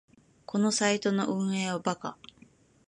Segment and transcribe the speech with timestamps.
[0.47, 2.17] このサイトの運営はバカ